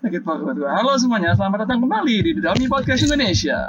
[0.00, 0.80] Sakit perut gua.
[0.80, 3.68] Halo semuanya, selamat datang kembali di The Dummy Podcast Indonesia.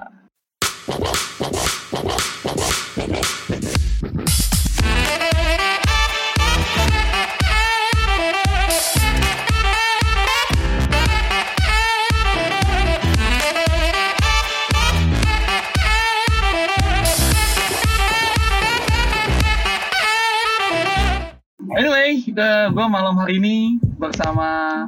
[21.75, 22.23] Anyway,
[22.71, 24.88] gue malam hari ini bersama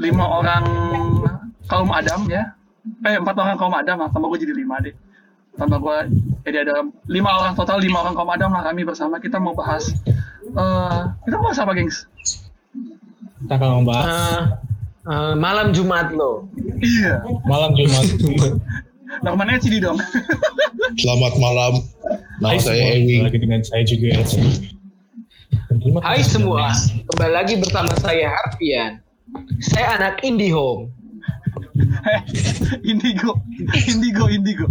[0.00, 0.64] lima orang
[1.68, 2.56] kaum Adam ya.
[3.04, 4.08] Eh empat orang kaum Adam, lah.
[4.08, 4.96] tambah gue jadi lima deh.
[5.54, 5.96] Tambah gue
[6.48, 9.92] jadi ada lima orang total lima orang kaum Adam lah kami bersama kita mau bahas.
[10.50, 12.08] eh kita mau bahas apa, gengs?
[13.44, 14.44] Kita akan membahas Eh,
[15.08, 16.48] eh, malam Jumat lo.
[16.80, 17.20] Iya.
[17.44, 18.04] malam Jumat.
[19.20, 19.98] Nah ke mana Cidi dong?
[21.02, 21.82] Selamat malam.
[22.38, 23.20] Nama Hai saya Ewi.
[23.20, 24.16] lagi dengan saya juga
[26.00, 26.70] Hai semua,
[27.10, 29.02] kembali lagi bersama saya Harfian.
[29.60, 30.90] Saya anak IndiHome.
[32.90, 33.40] Indigo,
[33.88, 34.66] Indigo, Indigo,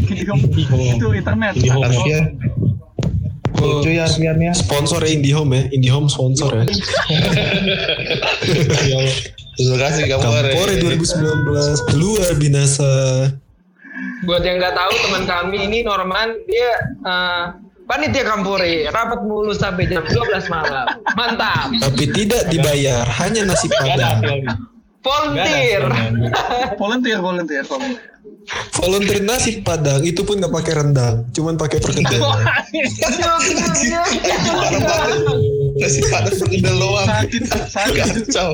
[0.00, 0.34] Indigo.
[0.34, 0.76] Indigo.
[0.96, 1.52] Itu internet.
[1.56, 1.80] Indigo.
[1.84, 2.24] Alfian.
[3.56, 4.52] Oh, Lucu ya Alfian ya.
[4.52, 6.64] Sponsor ya IndiHome ya, IndiHome sponsor ya.
[8.86, 9.00] Ya.
[9.56, 12.92] Terima kasih kamu Kampore 2019 luar binasa.
[14.28, 17.44] Buat yang nggak tahu teman kami ini Norman dia eh,
[17.86, 20.86] panitia Kampore rapat mulu sampai jam 12 malam.
[21.14, 21.70] Mantap.
[21.80, 24.20] Tapi tidak dibayar, hanya nasi padang.
[25.06, 25.86] Volunteer.
[26.74, 28.10] Volunteer, volunteer, volunteer.
[28.78, 32.22] Volunteer nasi padang itu pun nggak pakai rendang, cuman pakai perkedel.
[35.78, 37.06] Nasi padang perkedel doang.
[37.06, 38.26] sakit, sakit.
[38.26, 38.50] Kacau.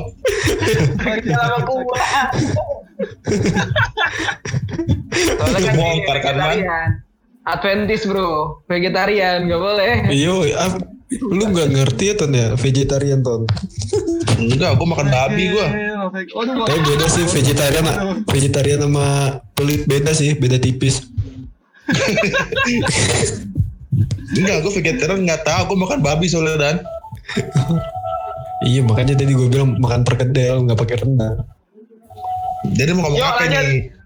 [5.13, 6.35] Soalnya kan Bongkar kan,
[7.43, 7.87] Man?
[7.87, 7.99] vegetarian.
[7.99, 9.93] Adventis bro, vegetarian nggak boleh.
[10.15, 10.71] Yo, ah,
[11.19, 13.43] lu nggak ngerti ya ton ya, vegetarian ton.
[14.39, 15.67] Enggak, gua makan babi gua.
[16.67, 17.85] Tapi beda sih vegetarian,
[18.25, 21.03] vegetarian sama pelit beda sih, beda tipis.
[24.33, 25.75] Enggak, gua vegetarian nggak tahu.
[25.75, 26.77] Gua makan babi soalnya dan.
[28.63, 31.43] Iya makanya tadi gue bilang makan perkedel nggak pakai rendang.
[32.71, 33.59] Jadi mau ngomong Yuk, apa lanjut.
[33.59, 34.02] nih?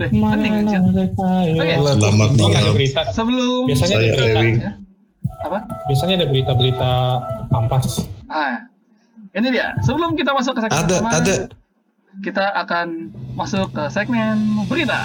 [0.00, 0.80] Eh, penting anjir.
[0.80, 1.74] Oke.
[1.76, 2.72] Selamat malam.
[3.12, 4.40] Sebelum Biasanya ada berita.
[4.40, 4.72] Ya.
[5.40, 5.58] apa?
[5.88, 6.92] Biasanya ada berita-berita
[7.52, 8.08] ampas.
[8.28, 8.64] Ah,
[9.36, 9.76] ini dia.
[9.84, 11.34] Sebelum kita masuk ke segmen Ada, pertama, ada.
[12.24, 12.86] kita akan
[13.36, 14.36] masuk ke segmen
[14.68, 15.04] berita.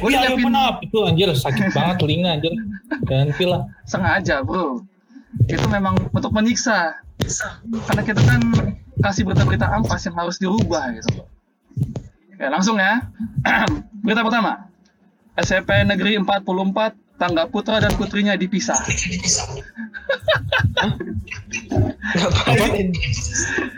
[0.00, 0.80] Eh, Gua ayo nyiapin- up.
[0.80, 2.52] Itu anjir sakit banget telinga anjir.
[3.04, 3.68] Ganti lah.
[3.84, 4.80] Sengaja, bro.
[5.44, 6.96] Itu memang untuk menyiksa.
[7.84, 8.40] Karena kita kan
[9.04, 11.20] kasih berita-berita ampas yang harus dirubah gitu.
[12.40, 13.04] Ya, langsung ya.
[14.04, 14.72] berita pertama.
[15.36, 18.80] SMP Negeri 44 tangga putra dan putrinya dipisah.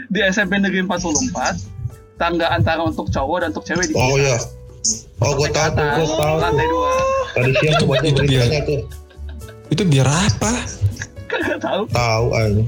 [0.09, 4.07] Di SMP Negeri 44 tangga antara untuk cowok dan untuk cewek dipisah.
[4.07, 4.39] Oh ya.
[5.23, 6.37] Oh, gua tahu tuh, gua tahu.
[6.43, 6.93] Lantai dua.
[7.33, 8.81] Tadi siang tuh baca Itu beritanya tuh.
[9.71, 10.53] Itu biar apa?
[11.31, 11.83] Kagak tahu.
[11.89, 12.65] Tahu aja.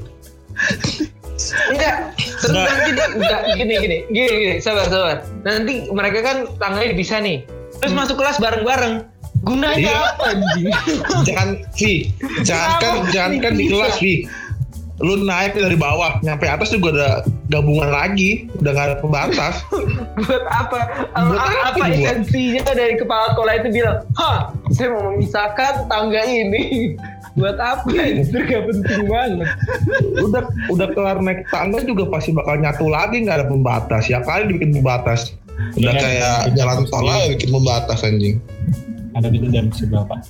[1.75, 1.97] Enggak,
[2.41, 5.27] terus nanti enggak gini gini gini gini sabar sabar.
[5.43, 7.43] Nanti mereka kan tangganya dipisah nih.
[7.83, 9.03] Terus masuk kelas bareng-bareng.
[9.45, 9.93] Gunanya Iya.
[10.17, 10.67] apa anjing?
[11.29, 11.93] Jangan, Vi.
[12.49, 14.25] Jangan kan, jangan kan di kelas, Vi.
[15.05, 17.11] Lu naik dari bawah, nyampe atas juga ada
[17.53, 19.61] gabungan lagi, udah gak ada pembatas.
[20.25, 20.81] Buat apa?
[21.13, 26.97] Buat apa, apa intensinya dari kepala sekolah itu bilang, "Hah, saya mau memisahkan tangga ini."
[27.39, 27.91] Buat apa?
[27.93, 29.49] Itu gak penting banget.
[30.25, 30.43] udah
[30.73, 34.71] udah kelar naik tangga juga pasti bakal nyatu lagi nggak ada pembatas ya kali dibikin
[34.81, 35.35] pembatas
[35.75, 38.37] udah Iya, kayak jalan tol aja bikin pembatas anjing
[39.15, 40.21] Ada gitu dan sebelah pak.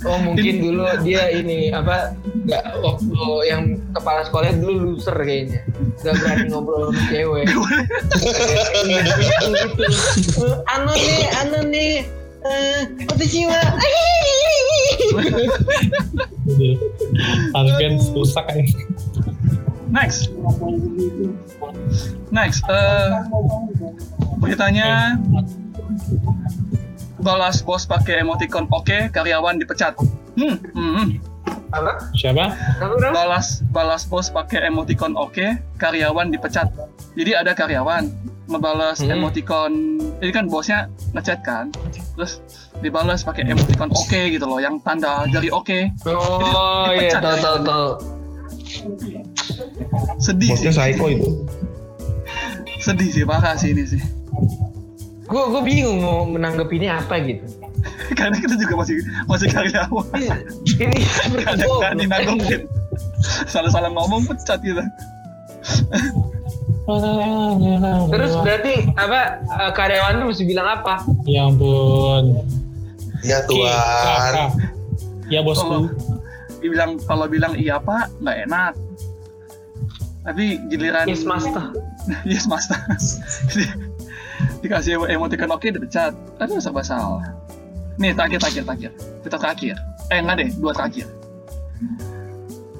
[0.00, 2.16] Oh mungkin dulu dia ini apa
[2.48, 5.60] nggak waktu yang kepala sekolahnya dulu loser kayaknya
[6.00, 7.60] nggak berani ngobrol sama cewek gitu.
[10.40, 11.92] Eh, anu nih anu nih
[12.40, 13.68] eh apa sih Wak?
[17.52, 18.64] Alfian rusak kan.
[19.92, 20.32] Next.
[22.32, 22.64] Next.
[22.72, 23.10] eh
[24.40, 25.20] beritanya
[27.20, 29.94] balas bos pakai emoticon oke, karyawan dipecat.
[30.34, 31.08] Hmm, hmm, hmm.
[31.70, 32.50] apa Siapa?
[33.10, 35.46] Balas balas bos pakai emoticon oke,
[35.76, 36.66] karyawan dipecat.
[37.12, 38.10] Jadi ada karyawan
[38.46, 39.14] ngebales Hmm.
[39.14, 39.72] emoticon
[40.18, 41.70] ini kan bosnya ngechat kan
[42.18, 42.42] terus
[42.80, 47.56] dibalas pakai emoticon oke gitu loh yang tanda jari oke Oh iya, dipecat tahu tahu
[47.62, 47.88] tahu.
[50.18, 51.28] sedih Bosnya sih psycho itu.
[52.80, 54.02] sedih sih parah sih ini sih
[55.30, 57.46] Gue gue bingung mau menanggapinya apa gitu.
[58.18, 60.04] karena kita juga masih masih karyawan
[60.76, 61.80] Ini seperti kadang goblok.
[61.80, 62.62] kan dinanggungin
[63.48, 64.84] salah-salah ngomong pecat gitu
[68.10, 71.06] Terus berarti apa eh, karyawan lu mesti bilang apa?
[71.22, 72.42] Ya ampun.
[73.22, 73.70] Ya Tuhan.
[73.70, 74.50] kakak.
[75.30, 75.78] Ya kalau bosku.
[76.58, 78.72] dibilang kalau bilang iya pak nggak enak
[80.20, 81.72] tapi giliran Yes master.
[82.28, 82.76] yes master
[84.60, 86.12] dikasih emoticon oke dipecat.
[86.36, 87.20] Tapi masa basal
[88.00, 88.90] nih terakhir terakhir terakhir.
[89.24, 89.74] Kita terakhir.
[90.12, 91.06] Eh enggak deh dua terakhir.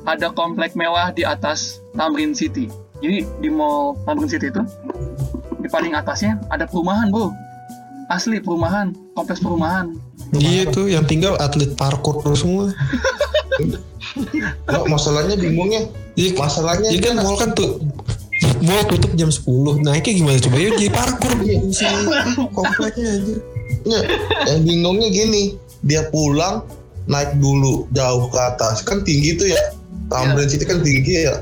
[0.08, 2.68] Ada komplek mewah di atas Tamrin City.
[3.00, 4.62] Jadi di mall Tamrin City itu
[5.60, 7.28] di paling atasnya ada perumahan bro
[8.10, 9.94] asli perumahan kompleks perumahan.
[10.34, 12.74] Iya tuh yang tinggal atlet parkour semua.
[14.66, 15.86] Nggak, masalahnya bingungnya.
[16.18, 17.78] Iya, Masalahnya iya kan mall kan tuh
[18.60, 21.84] mall tutup jam 10 naiknya gimana coba ya jadi parkour di si
[22.52, 23.34] kompleknya aja
[23.80, 24.04] Nggak,
[24.44, 25.42] yang bingungnya gini,
[25.88, 26.68] dia pulang
[27.08, 29.62] naik dulu jauh ke atas kan tinggi tuh ya.
[30.12, 31.40] Tamrin City kan tinggi ya.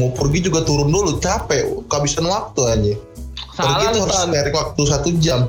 [0.00, 2.94] Mau pergi juga turun dulu capek, kehabisan waktu aja.
[3.56, 4.28] Pergi Salah tuh lu harus Tan.
[4.32, 5.40] tarik waktu satu jam.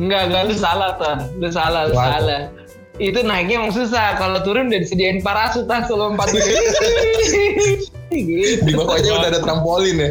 [0.00, 1.18] Enggak, enggak lu salah Tan.
[1.36, 2.42] Lu salah, lu salah.
[3.00, 4.20] Itu naiknya emang susah.
[4.20, 6.44] Kalau turun udah disediain parasut lu lompat gitu.
[8.64, 10.10] Di bawahnya udah ada trampolin ya.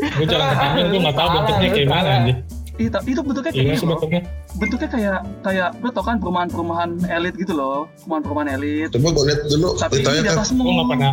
[0.00, 2.36] Gue jalan ke Tamrin gue nggak tahu bentuknya lu kayak mana anjir.
[2.80, 3.92] Tapi itu bentuknya kayak Iya gini sih loh.
[3.94, 4.20] bentuknya.
[4.50, 9.40] bentuknya kayak kayak lo tau kan perumahan-perumahan elit gitu loh perumahan-perumahan elit Coba gue lihat
[9.46, 10.34] dulu tapi ini ditanya di kan.
[10.34, 11.12] atas Gue nggak pernah.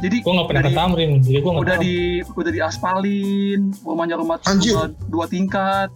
[0.00, 1.10] jadi Gue nggak pernah ke Tamrin.
[1.20, 1.94] Jadi gue nggak udah di
[2.24, 4.72] udah diaspalin rumahnya rumah Anjir.
[4.72, 5.88] dua, dua tingkat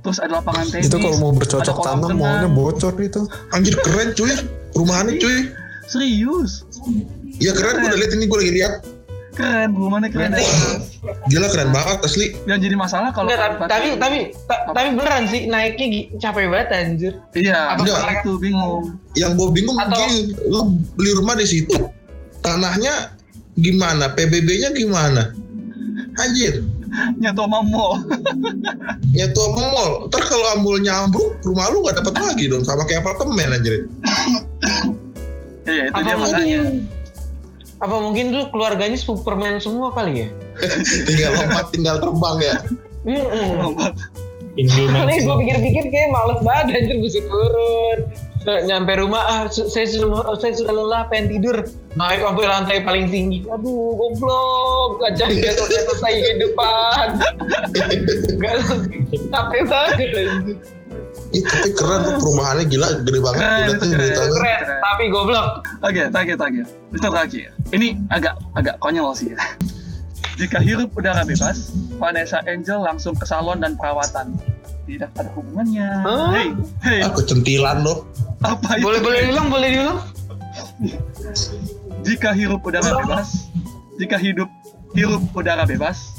[0.00, 3.20] terus ada lapangan tenis itu kalau mau bercocok tanam mallnya bocor itu
[3.50, 4.32] Anjir keren cuy.
[4.72, 5.38] Rumahannya cuy.
[5.84, 6.64] serius
[7.36, 8.72] Ya keren gue udah lihat ini gue lagi lihat.
[9.34, 10.30] Keren rumahnya keren.
[11.26, 12.32] Gila keren banget asli.
[12.44, 15.86] yang jadi masalah kalau Enggak, tapi, tapi tapi ta- tapi beneran sih naiknya
[16.18, 17.12] capek banget anjir.
[17.34, 17.84] iya Apa
[18.16, 18.94] itu bingung.
[19.12, 20.60] Yang gue bingung Atau- gini, lu
[20.94, 21.76] beli rumah di situ,
[22.40, 23.12] tanahnya
[23.54, 25.34] gimana, PBB-nya gimana?
[26.14, 26.62] Anjir,
[27.16, 27.98] nyatu sama mall.
[29.10, 29.92] Nyatu sama mall.
[30.06, 33.86] Ntar kalau ambulnya ambruk, rumah lu gak dapat lagi dong, sama kayak apartemen anjir.
[35.64, 36.60] iya itu Apa dia makanya
[37.82, 40.28] apa mungkin dulu keluarganya Superman semua kali ya?
[41.08, 42.56] tinggal lompat, tinggal terbang ya.
[43.04, 43.74] Hmm.
[44.54, 47.98] Nih gue pikir-pikir kayak males banget anjir mesti turun.
[48.44, 51.64] Nah, Nyampe rumah, ah saya sudah saya sudah lelah pengen tidur.
[51.96, 53.40] Naik sampai lantai paling tinggi.
[53.48, 55.00] Aduh, goblok.
[55.00, 57.06] Gak jadi selesai kehidupan.
[58.36, 58.54] Gak
[59.32, 60.08] capek banget.
[61.34, 63.38] Ih, tapi keren tuh perumahannya gila, gede banget.
[63.38, 63.98] Keren, Gue liat itu keren.
[63.98, 64.30] beritanya.
[64.32, 65.46] Keren, tapi goblok.
[65.80, 66.64] Oke, terakhir, terakhir.
[66.88, 67.48] Itu terakhir.
[67.70, 69.38] Ini agak agak konyol sih ya.
[70.40, 74.34] Jika hirup udara bebas, Vanessa Angel langsung ke salon dan perawatan.
[74.84, 75.88] Tidak ada hubungannya.
[76.02, 76.28] Hah?
[76.30, 76.48] Hey,
[76.80, 78.04] hey, Ah, kecentilan loh.
[78.40, 78.84] apa itu?
[78.84, 79.98] Boleh boleh diulang, boleh diulang.
[82.02, 83.48] Jika hirup udara bebas,
[83.96, 84.50] jika hidup
[84.92, 86.12] hirup udara bebas,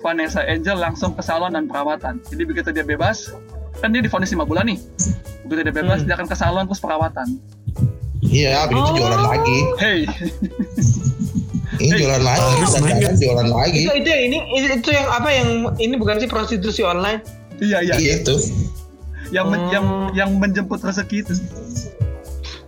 [0.00, 2.18] Vanessa Angel langsung ke salon dan perawatan.
[2.26, 3.30] Jadi begitu dia bebas,
[3.84, 4.80] kan dia divonis 5 bulan nih.
[5.44, 6.06] Begitu dia bebas, Hmm.
[6.08, 7.28] dia akan ke salon terus perawatan.
[8.24, 8.96] Iya, habis itu Oh.
[8.96, 9.58] jualan lagi.
[9.76, 9.98] Hey,
[11.74, 13.18] Ini Hey, jualan lagi, naik.
[13.18, 13.80] jualan, lagi.
[13.82, 17.20] Itu itu yang ini itu, itu yang apa yang ini bukan sih prostitusi online?
[17.58, 18.34] iya iya, Iya itu.
[19.30, 19.70] yang men- Oh.
[19.70, 21.34] yang yang menjemput rezeki itu.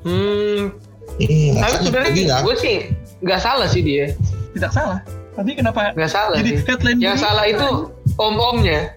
[0.02, 0.74] Hmm,
[1.16, 2.12] Hmm, tapi sebenarnya
[2.42, 2.76] gue sih
[3.20, 4.12] nggak salah sih dia,
[4.52, 5.00] Tidak salah.
[5.32, 6.64] Tapi kenapa nggak salah jadi sih.
[6.64, 7.68] headline Yang ini- salah itu
[8.16, 8.80] om-omnya.
[8.82, 8.95] Hmm.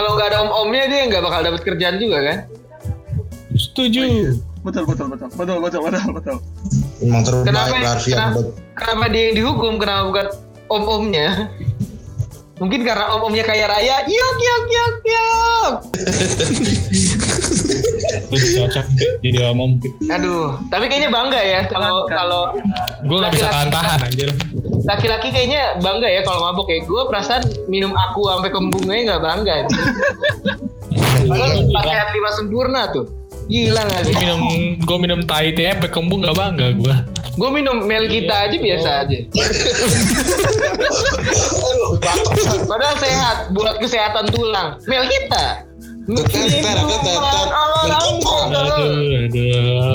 [0.00, 2.38] Kalau nggak ada om-omnya dia nggak bakal dapat kerjaan juga kan?
[3.52, 4.32] Setuju.
[4.64, 6.36] betul betul betul betul betul betul betul.
[7.04, 7.76] emang terbaik Kenapa?
[7.76, 8.40] lah Arfi yang Kenapa?
[8.80, 9.72] Kenapa dia yang dihukum?
[9.76, 10.26] Kenapa bukan
[10.72, 11.28] om-omnya?
[12.64, 13.96] Mungkin karena om-omnya kaya raya.
[14.08, 15.72] Yok yok yok yok.
[18.32, 18.86] Gue cocok
[19.20, 19.84] jadi omong.
[20.08, 22.56] Aduh, tapi kayaknya bangga ya kalau kalau
[23.04, 24.32] Gue nggak bisa tahan-tahan anjir.
[24.90, 26.82] Laki-laki kayaknya bangga ya kalau mabuk ya.
[26.82, 29.54] Gue perasaan minum aku sampai kembungnya nggak bangga.
[31.30, 33.06] Padahal pas sehat lima sempurna tuh.
[33.50, 34.14] Gila Gue sih?
[34.14, 34.40] minum
[34.78, 36.94] gue minum tai teh berkembung gak bangga gue.
[37.34, 39.18] Gue minum mel kita aja biasa aja.
[42.66, 44.78] Padahal sehat buat kesehatan tulang.
[44.86, 45.66] Mel kita.
[46.10, 46.26] Aduh,
[49.30, 49.94] aduh.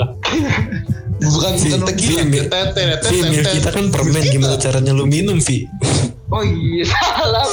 [1.18, 2.82] Bukan bukan tequila Vi, tete
[3.22, 5.64] milk kita kan permen gimana caranya lu minum Vi
[6.26, 7.46] Oh iya salah.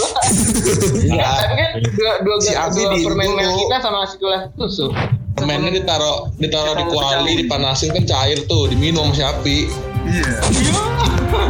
[0.98, 1.29] Iya.
[1.46, 3.53] Tapi kan dua dua Si dua di- permen dulu.
[3.62, 4.89] kita sama si gelas tusuk.
[5.34, 9.58] Permennya ditaruh ditaruh di kuali, dipanasin kan cair tuh, diminum sama si Api.
[10.03, 10.25] Iya.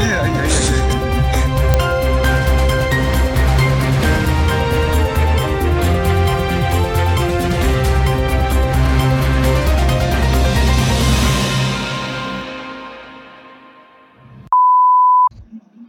[0.03, 0.73] Iya, iya, iya.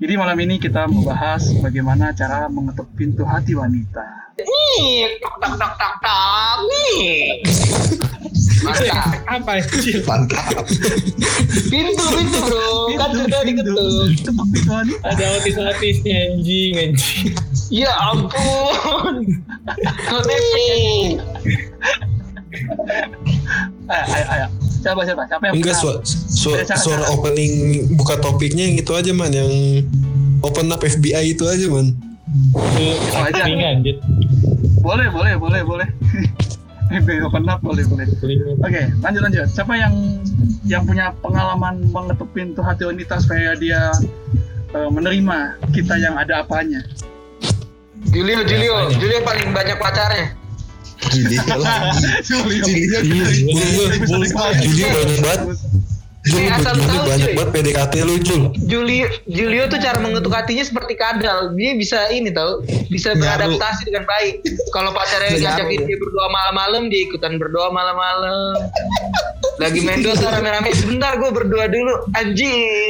[0.05, 4.05] Jadi malam ini kita membahas bagaimana cara mengetuk pintu hati wanita.
[4.37, 6.57] Nih, tak tak tak tak tak.
[6.69, 7.41] Nih.
[8.69, 9.09] Mantap.
[9.25, 10.05] Apa anjir?
[10.05, 10.61] Mantap.
[11.73, 12.93] Pintu pintu bro.
[13.01, 14.13] Kan sudah diketuk.
[14.21, 15.09] Ketuk pintu wanita.
[15.09, 17.33] Ada otis-otisnya anjing anjing.
[17.73, 19.41] Ya ampun.
[20.05, 20.69] Koneksi.
[23.89, 24.64] Ayo, ayo, ayo.
[24.85, 25.23] Siapa siapa?
[25.25, 26.05] Siapa yang Enggak pertama?
[26.05, 27.53] suara, suara, suara opening
[27.97, 29.49] buka topiknya yang itu aja man yang
[30.45, 31.97] open up FBI itu aja man.
[32.77, 33.49] Itu aja.
[33.49, 33.97] ringan anjir.
[34.85, 35.89] Boleh, boleh, boleh, boleh.
[36.93, 38.05] Eh, open up, boleh, boleh.
[38.61, 39.49] Oke, lanjut lanjut.
[39.49, 40.21] Siapa yang
[40.69, 43.89] yang punya pengalaman mengetuk pintu hati wanita supaya dia
[44.77, 46.85] eh, menerima kita yang ada apanya?
[48.13, 50.44] Julio Julio Julio paling banyak pacarnya.
[51.05, 52.81] Lagi.
[52.81, 53.85] Iya, Julio,
[54.65, 55.59] Julio banyak banget.
[56.25, 58.43] Jul, asal Jul, tahu, banyak banget PDKT lu Jul.
[58.65, 61.53] Julio Julio tuh cara mengetuk hatinya seperti kadal.
[61.53, 63.21] Dia bisa ini tahu, bisa Nyaru.
[63.21, 64.41] beradaptasi dengan baik.
[64.73, 68.57] Kalau pacarnya ngajakin dia berdoa malam-malam, dia ikutan berdoa malam-malam.
[69.61, 72.89] Lagi main Dota rame-rame, sebentar gue berdoa dulu, anjing.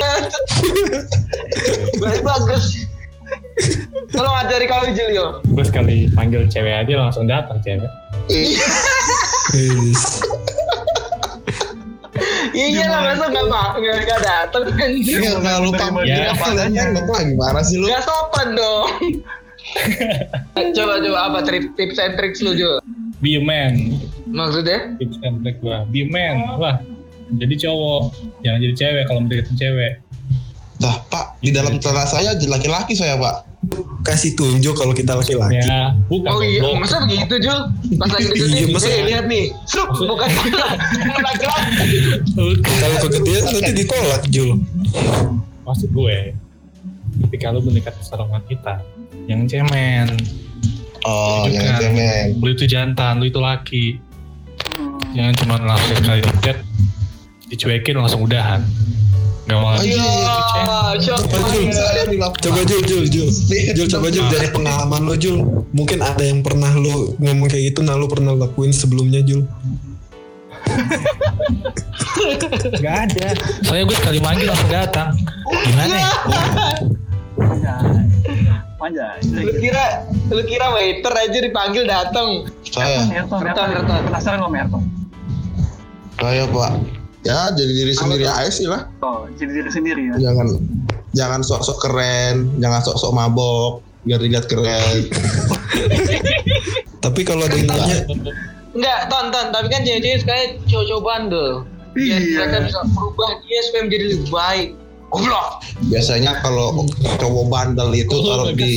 [1.99, 2.87] Baik bagus.
[4.15, 5.43] Tolong ajari kami Julio.
[5.43, 7.91] Gue sekali panggil cewek aja langsung datang cewek.
[8.29, 10.23] Yes.
[12.55, 15.19] Iya lah masa nggak pak nggak datang anjing.
[15.19, 16.15] Iya, nggak lupa Ya.
[16.15, 16.83] dia apa adanya.
[16.95, 17.91] Apa gimana sih lu?
[17.91, 18.89] Gak sopan dong.
[20.77, 22.79] coba coba apa tips tips and tricks lu Jo?
[23.19, 23.99] Be a man.
[24.31, 24.95] Maksudnya?
[25.03, 25.83] Tips and trick gua.
[25.91, 26.61] Be a man.
[26.61, 26.79] Lah.
[27.35, 28.15] Jadi cowok.
[28.47, 29.93] Jangan jadi cewek kalau mendeketin cewek.
[30.83, 33.54] Lah, Pak, di dalam celana saya laki-laki saya, Pak.
[34.05, 35.57] Kasih tunjuk kalau kita laki-laki.
[35.65, 36.29] Ya, bukan.
[36.29, 37.61] Oh iya, masa begitu Jul?
[37.97, 40.29] Pas lagi Iya, masa- eh lihat nih, Srup, bukan
[41.25, 41.99] laki-laki.
[42.61, 44.61] Kalau kegedean nanti ditolak Jul.
[45.65, 46.37] Maksud gue,
[47.27, 48.85] ketika lu mendekat sama kita,
[49.25, 50.13] yang cemen.
[51.09, 51.81] Oh, yang kan.
[51.81, 52.27] cemen.
[52.41, 53.97] Lu itu jantan, lu itu laki.
[55.15, 55.97] Jangan cuma langsung
[56.43, 56.59] chat,
[57.49, 58.61] dicuekin langsung udahan.
[59.45, 59.93] Gak mau lagi.
[59.93, 60.97] Coba
[62.65, 63.29] Jul, Jul, Jul, Jul.
[63.77, 65.45] Jul, coba Jul dari pengalaman lo Jul.
[65.77, 69.45] Mungkin ada yang pernah lu ngomong kayak gitu, nah lu pernah lakuin sebelumnya Jul.
[72.81, 73.37] Gak ada.
[73.69, 75.13] Soalnya gue sekali manggil langsung datang.
[75.69, 76.13] Gimana ya?
[78.81, 79.21] Panjang.
[79.29, 79.85] Lu kira,
[80.33, 82.49] lu kira waiter aja dipanggil datang.
[82.65, 83.69] Saya, Merton, Merton, Merton.
[83.77, 84.01] Merton.
[84.09, 84.83] Penasaran lo Merton?
[86.15, 87.04] saya, Pak.
[87.25, 88.85] Ya, jadi diri sendiri aja sih lah.
[89.01, 90.29] Oh, jadi diri sendiri ya.
[90.29, 90.61] Jangan
[91.17, 95.09] jangan sok-sok keren, jangan sok-sok mabok, biar dilihat keren.
[97.05, 97.99] Tapi kalau ada yang nanya,
[98.75, 99.47] Enggak, tonton.
[99.55, 101.49] Tapi kan cewek-cewek sekarang cowok-cowok bandel.
[101.95, 102.43] Iya.
[102.43, 104.69] mereka bisa merubah dia supaya menjadi lebih baik.
[105.15, 105.49] Goblok.
[105.95, 106.67] Biasanya kalau
[107.23, 108.73] cowok bandel itu kalau di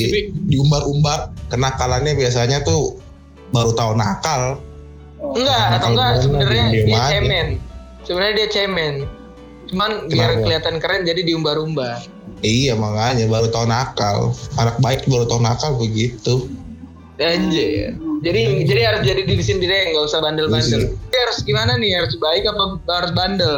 [0.46, 2.94] diumbar-umbar, kenakalannya biasanya tuh
[3.50, 4.62] baru tahu nakal.
[5.18, 5.34] Oh.
[5.34, 7.10] Enggak, atau enggak sebenarnya diem dia aja.
[7.18, 7.48] cemen.
[8.08, 9.04] Sebenarnya dia cemen.
[9.68, 10.44] Cuman biar Kenapa?
[10.48, 12.00] kelihatan keren jadi diumbar-umbar.
[12.40, 14.32] Iya makanya baru tahu nakal.
[14.56, 16.48] Anak baik baru tahu nakal begitu.
[17.20, 18.00] Anjir.
[18.24, 20.88] Jadi jadi harus jadi diri sendiri nggak usah bandel-bandel.
[20.88, 21.18] Iya.
[21.28, 22.00] Harus gimana nih?
[22.00, 23.54] Harus baik apa harus bandel?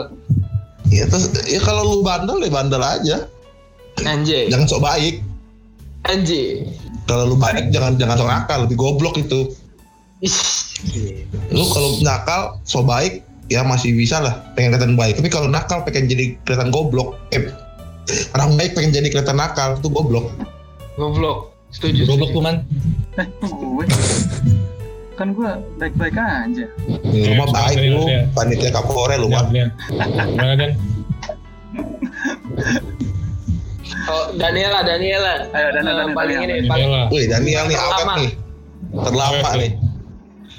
[0.90, 3.16] Ya terus ya kalau lu bandel ya bandel aja.
[4.02, 4.50] Anjir.
[4.50, 5.23] Jangan sok baik.
[6.11, 6.66] Anjir.
[7.07, 9.54] Kalau lu baik jangan jangan sok nakal, lebih goblok itu.
[10.26, 10.35] Ih.
[11.54, 15.19] Lu kalau nakal sok baik ya masih bisa lah pengen kelihatan baik.
[15.19, 17.19] Tapi kalau nakal pengen jadi kelihatan goblok.
[17.30, 17.50] Eh,
[18.33, 20.30] orang baik pengen jadi kelihatan nakal itu goblok.
[20.95, 21.50] Goblok.
[21.71, 22.07] Setuju.
[22.07, 22.38] Goblok setuju.
[22.38, 22.57] lu man.
[23.16, 23.85] Eh, gue.
[25.14, 26.64] Kan gue baik-baik aja.
[27.04, 28.21] Di rumah Iya, baik lu, iya.
[28.33, 29.45] panitia kapolre lu mah.
[29.50, 30.71] Gimana kan?
[34.09, 35.45] Oh, Daniela, Daniela.
[35.50, 36.57] Ayo, Daniela, Eh, Daniela, paling Daniela.
[36.57, 36.88] ini paling.
[37.11, 38.30] Wih Daniel nih awet nih.
[38.97, 39.71] Terlama nih.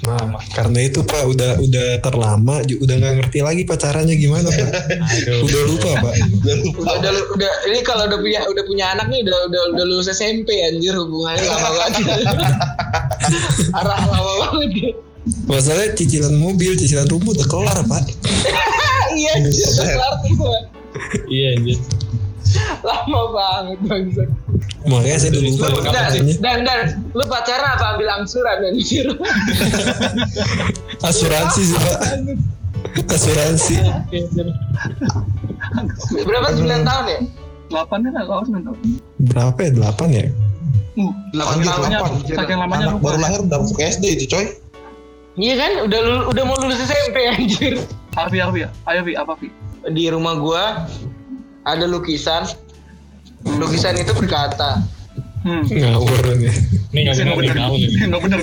[0.02, 4.68] Nah, karena itu Pak udah udah terlama, udah nggak ngerti lagi pacarannya gimana Pak.
[4.98, 5.46] Aduh.
[5.46, 6.14] Udah lupa Pak.
[6.42, 6.80] Udah lupa.
[6.98, 10.58] udah, udah, ini kalau udah punya udah punya anak nih udah udah udah lulus SMP
[10.66, 11.92] anjir hubungannya lama banget.
[13.78, 14.92] Arah lama banget dia.
[15.46, 18.02] Masalahnya cicilan mobil, cicilan rumah udah kelar Pak.
[19.18, 20.60] iya kelar tuh.
[21.30, 21.78] Iya anjir.
[22.88, 24.22] Lama banget bangsa.
[24.86, 26.10] Makanya saya udah lupa Lu, dan,
[26.42, 26.80] dan, dan,
[27.14, 29.06] lu pacaran apa ambil angsuran anjir?
[31.08, 31.98] Asuransi sih pak.
[33.10, 33.74] Asuransi.
[36.26, 37.18] Berapa 9 tahun ya?
[37.72, 38.78] Delapan ya nggak kalau sembilan tahun.
[39.32, 39.70] Berapa ya?
[39.72, 40.26] Delapan ya?
[40.92, 42.12] Uh, delapan.
[42.28, 43.04] saking lamanya Anak lupa.
[43.08, 44.44] baru lahir udah masuk SD itu coy.
[45.40, 47.80] Iya kan, udah udah mau lulus SMP anjir.
[48.12, 48.70] Harfi Harfi ya.
[48.84, 49.48] Ayo Vi apa Vi?
[49.88, 50.84] Di rumah gua
[51.62, 52.46] ada lukisan.
[53.42, 54.82] Lukisan itu berkata,
[55.42, 55.66] Hmm.
[55.66, 56.54] Ngawur nih.
[56.94, 58.38] Ini nggak Bisa benar nggak nih benar.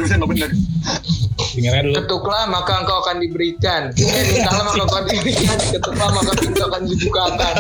[1.56, 1.96] Nggak benar, dulu.
[1.96, 3.82] ketuklah maka engkau akan diberikan.
[3.96, 5.58] Eh, mintalah maka engkau diberikan.
[5.72, 7.54] Ketuklah maka engkau akan dibukakan.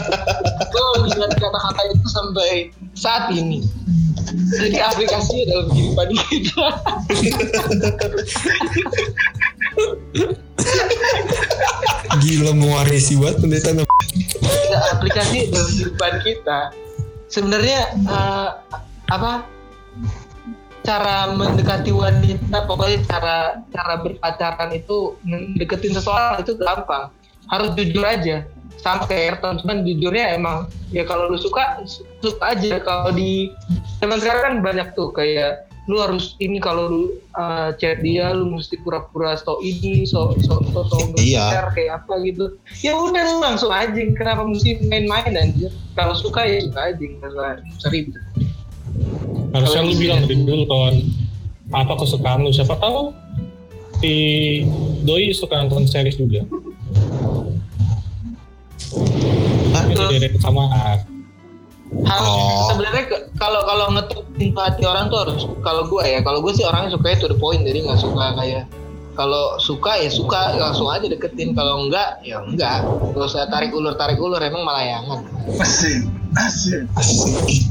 [1.08, 2.50] Ingat kata-kata itu sampai
[3.00, 3.64] saat ini.
[4.34, 6.68] Jadi aplikasinya dalam kehidupan kita.
[12.20, 13.70] Gila mewarisi banget pendeta.
[14.98, 16.60] Aplikasi dalam kehidupan kita.
[17.30, 18.50] Sebenarnya eh,
[19.10, 19.46] apa?
[20.80, 23.38] Cara mendekati wanita, pokoknya cara
[23.70, 25.14] cara berpacaran itu
[25.60, 27.14] deketin seseorang itu gampang.
[27.52, 28.48] Harus jujur aja.
[28.80, 32.80] Sampai teman-teman jujurnya emang ya kalau lu suka su- suka aja.
[32.80, 33.52] Kalau di
[34.00, 37.04] zaman sekarang kan banyak tuh kayak lu harus ini kalau lu
[37.34, 41.50] uh, chat dia lu mesti pura-pura so ini so so so, so Iya.
[41.50, 42.54] share kayak apa gitu
[42.86, 47.34] ya udah lu langsung aja kenapa mesti main-main anjir kalau suka ya suka aja nggak
[47.34, 48.14] usah seribu
[49.50, 50.30] Harusnya lu bilang iya.
[50.30, 50.96] dari dulu kawan
[51.74, 53.14] apa kesukaan lu siapa tahu
[53.98, 54.14] si
[55.04, 56.46] doi suka nonton series juga.
[59.74, 59.84] Hah?
[59.90, 61.09] Itu dari kesamaan.
[61.90, 62.70] Harus Oh.
[62.70, 63.04] sebenarnya
[63.42, 66.94] kalau kalau ngetuk pintu hati orang tuh harus kalau gue ya kalau gue sih orangnya
[66.94, 68.70] suka to the point jadi nggak suka kayak
[69.18, 73.98] kalau suka ya suka langsung aja deketin kalau enggak ya enggak gak usah tarik ulur
[74.00, 75.28] tarik ulur emang malayangan
[75.60, 76.08] Asik.
[76.40, 76.88] Asik.
[76.96, 77.68] Asik.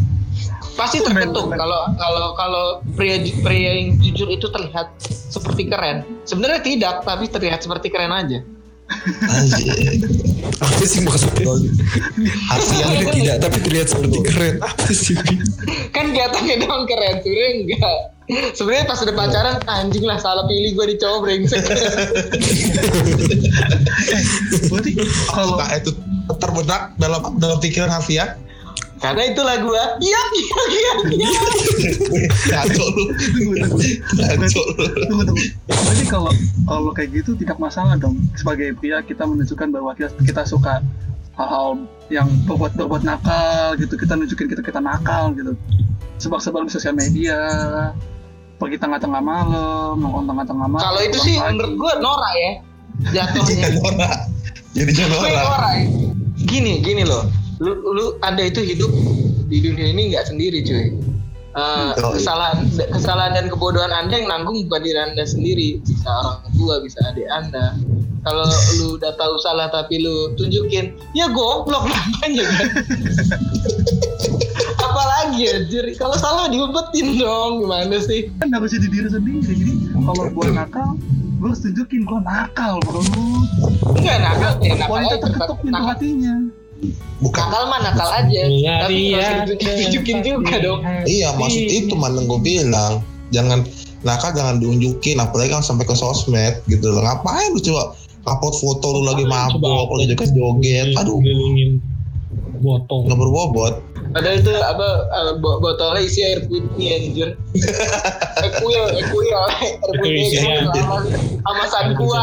[0.76, 2.66] pasti terketuk kalau kalau kalau
[2.98, 8.44] pria pria yang jujur itu terlihat seperti keren sebenarnya tidak tapi terlihat seperti keren aja
[9.28, 10.00] Anjir.
[10.58, 11.44] Apa sih maksudnya?
[12.48, 14.54] Hasian Sebenarnya tidak, tapi terlihat seperti keren.
[14.64, 15.16] Apa sih?
[15.92, 17.98] kan kelihatannya doang keren sebenarnya enggak
[18.54, 21.62] sebenarnya pas udah pacaran anjing lah salah pilih gue di cowok brengsek
[24.68, 24.90] Berarti
[25.32, 25.90] kalau itu
[26.36, 28.36] terbenak dalam dalam pikiran Hafia.
[28.98, 31.30] Karena itulah gue iya iya iya iya
[32.48, 33.04] Ngaco lu.
[34.18, 34.84] Ngaco lu.
[35.06, 35.44] tunggu tunggu.
[35.70, 36.32] Berarti kalau
[36.66, 40.82] kalau kayak gitu tidak masalah dong sebagai pria kita menunjukkan bahwa kita, kita suka
[41.38, 45.54] hal-hal yang berbuat berbuat nakal gitu kita nunjukin kita kita nakal gitu
[46.18, 47.38] sebab-sebab di sosial media
[48.58, 51.54] pergi tengah-tengah malam nongkrong tengah-tengah malam kalau itu sih pagi.
[51.54, 52.52] menurut gue Nora ya
[53.14, 54.10] jatuhnya Nora.
[54.76, 55.42] Jadinya Gue Nora.
[55.46, 55.86] Nora ya.
[56.42, 57.24] gini gini loh
[57.58, 58.90] lu lu anda itu hidup
[59.48, 60.94] di dunia ini nggak sendiri cuy.
[61.58, 61.96] Iya.
[62.14, 66.98] kesalahan kesalahan dan kebodohan anda yang nanggung bukan diri anda sendiri bisa orang tua bisa
[67.10, 67.74] adik anda.
[68.22, 68.46] Kalau
[68.78, 72.66] lu udah tahu salah tapi lu tunjukin ya goblok namanya kan?
[74.78, 78.30] Apalagi anjir kalau salah diumpetin dong gimana sih?
[78.38, 80.94] Kan harus jadi diri sendiri jadi kalau gua nakal
[81.42, 83.02] gua harus tunjukin gua nakal bro
[83.98, 86.34] enggak nakal ya nakal terketuk pintu hatinya
[87.18, 87.42] Bukan.
[87.42, 89.42] nakal mah nakal aja Iya, tapi iya.
[89.42, 93.02] kalau ditunjukin juga dong Iya maksud itu mana gue bilang.
[93.28, 93.66] Jangan
[94.00, 97.02] nakal jangan diunjukin apalagi kan sampai ke sosmed gitu loh.
[97.02, 100.88] Ngapain lu coba upload foto lu lagi mabok, lagi joget joget.
[100.94, 101.82] Aduh, Gelilingin
[102.58, 103.04] botol.
[103.04, 103.74] nggak berbobot.
[104.08, 107.28] Padahal itu apa eh, bo- botolnya isi air putih anjir.
[108.38, 110.96] Ekuil, ekuil, air Itu putih sama,
[111.42, 112.22] sama sankua.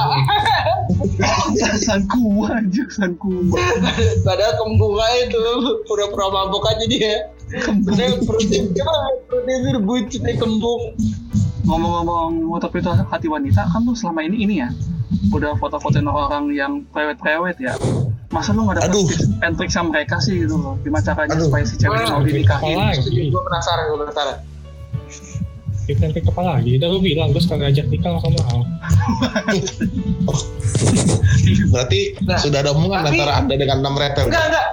[1.80, 3.16] San kuah anjir san
[4.26, 5.42] Padahal kembunga itu
[5.86, 7.30] pura-pura mabok aja dia.
[7.86, 9.08] Padahal perutnya gimana?
[9.30, 10.84] Perutnya itu nih kembung.
[11.66, 14.70] ngomong-ngomong motor itu hati wanita kan lu selama ini ini ya
[15.34, 17.74] udah foto-fotoin orang yang prewet-prewet ya
[18.30, 18.78] masa lu Aduh.
[18.78, 21.50] dapet tips and trick sama mereka sih gitu loh gimana caranya Aduh.
[21.50, 22.78] supaya si cewek mau dinikahin
[23.34, 24.38] Gue penasaran, gue penasaran.
[25.86, 26.76] Kita nanti kepala lagi.
[26.76, 28.62] Udah lu bilang, gue sekali ajak nikah langsung mau.
[31.72, 34.26] Berarti Nah, sudah ada omongan tapi- antara anda dengan enam repel.
[34.26, 34.66] Enggak, enggak.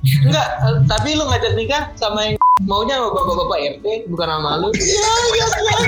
[0.00, 4.68] Enggak, eh, tapi lu ngajak nikah sama yang maunya sama bapak-bapak RT bukan sama lu.
[4.80, 5.86] Iya, iya, iya,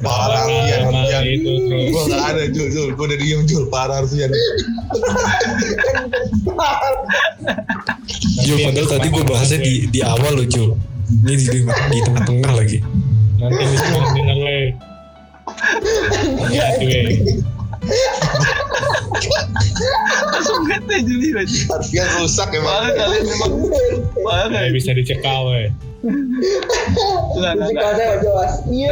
[0.05, 0.64] Arfian.
[1.35, 1.51] Itu.
[1.91, 2.89] Gue gak ada Jul, Jul.
[2.95, 3.63] Gue udah diem Jul.
[3.67, 4.31] Parah Arfian.
[8.45, 10.73] Jul, padahal tadi gue bahasnya di di awal loh Jul.
[11.05, 12.79] Ini di, di tengah-tengah lagi.
[13.37, 13.63] Nanti
[14.15, 14.73] dengar lu gue.
[20.33, 21.59] Langsung bete Juli aja.
[21.77, 22.65] Harfian rusak emang.
[22.65, 23.51] Parah kalian memang.
[24.49, 25.69] Kayak bisa dicekal we.
[26.05, 26.21] Enggak,
[27.33, 27.89] enggak, Musik enggak.
[27.97, 28.51] ada jelas.
[28.69, 28.89] Iya.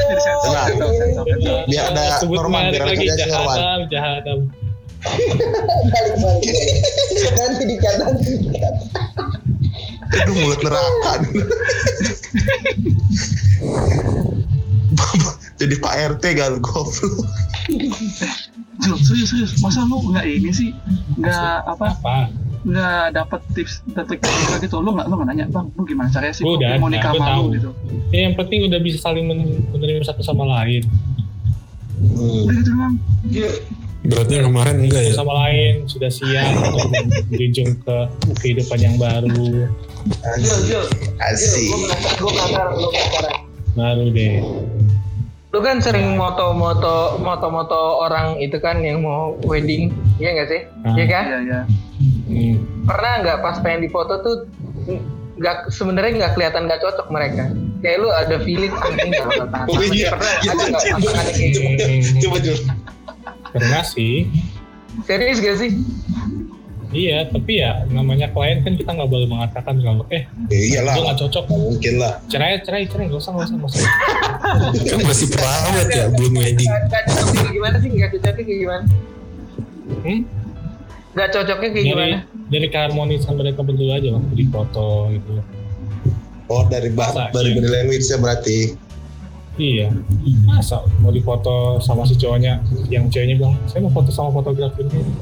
[1.70, 2.04] Biar ada
[2.50, 3.22] merek biar ada.
[3.22, 4.40] Jahatam, Jahatam.
[5.94, 6.54] Balik balik.
[7.38, 8.74] Nanti dikat nanti dikat.
[10.14, 11.14] Aduh mulut neraka.
[15.62, 17.30] Jadi Pak RT gal goblok.
[18.82, 19.52] Serius, serius.
[19.62, 20.70] Masa lu nggak ini sih?
[21.22, 21.94] Nggak apa?
[21.94, 22.16] Apa?
[22.64, 24.76] Nggak dapet tips dan trik juga gitu.
[24.80, 26.44] Lu nggak lu nggak nanya, bang, lu gimana caranya sih?
[26.44, 27.46] Udah mau nikah gua sama lu tahu.
[27.54, 27.70] gitu.
[28.10, 30.84] Ya, yang penting udah bisa saling men- menerima satu sama lain.
[32.00, 32.44] Hmm.
[32.44, 32.96] Udah gitu doang.
[34.04, 35.14] Berarti yang kemarin enggak ya?
[35.16, 36.92] Sama lain sudah siap untuk
[37.32, 37.98] menjunjung ke
[38.40, 39.32] kehidupan yang baru.
[39.32, 40.60] Jul.
[40.68, 40.86] Jul,
[41.20, 41.72] Asik.
[42.20, 42.76] penasaran.
[43.74, 44.44] Baru deh.
[45.54, 50.62] Lu kan sering moto-moto moto-moto orang itu kan yang mau wedding, iya nggak sih?
[50.82, 50.98] Ah.
[50.98, 51.24] Iya kan?
[51.24, 51.60] Iya, iya.
[52.34, 52.58] Hmm.
[52.84, 54.36] Pernah nggak pas pengen difoto tuh
[55.34, 57.44] nggak sebenarnya nggak kelihatan nggak cocok mereka.
[57.80, 59.66] Kayak lu ada feeling ah ini nggak bakal tahan.
[59.68, 60.10] Oh, iya.
[60.10, 61.22] Pernah Iya, ada nggak iya.
[61.22, 61.60] kayak gitu?
[62.22, 62.58] Coba Jul.
[63.52, 64.16] Pernah sih.
[65.04, 65.72] Serius gak sih?
[66.90, 70.94] Iya, tapi ya namanya klien kan kita nggak boleh mengatakan kalau eh Ya iyalah.
[70.94, 71.44] itu nggak cocok.
[71.50, 72.22] Mungkin lah.
[72.30, 73.82] Cerai, cerai, cerai, nggak usah, nggak usah, nggak usah.
[74.94, 76.70] Kan masih perawat ya, belum wedding.
[77.50, 77.90] Gimana sih?
[77.90, 78.84] Nggak cocoknya kayak gimana?
[80.06, 80.20] Hmm?
[81.14, 82.18] Nggak cocoknya kayak Dari gimana?
[82.50, 85.32] dari keharmonisan mereka berdua aja waktu di foto gitu.
[86.50, 88.60] Oh dari bah Masa, dari body language ya berarti.
[89.54, 89.94] Iya.
[90.50, 92.58] Masa mau difoto sama si cowoknya,
[92.90, 95.14] yang ceweknya bilang, saya mau foto sama fotografer ini.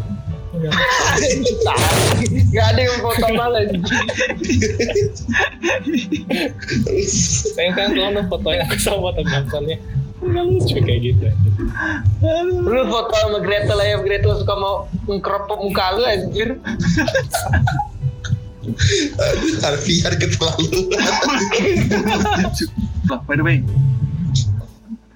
[0.51, 0.71] Enggak.
[2.51, 3.61] Nggak ada yang foto malah.
[7.51, 9.77] Saya kan kalau fotonya sama fotografernya.
[10.21, 11.25] Enggak lucu kayak gitu.
[12.61, 16.49] Lu foto sama Gretel aja, Gretel suka mau mengkeropok muka lu anjir.
[19.65, 20.85] Harfian keterlaluan.
[23.09, 23.65] Lah, by the way,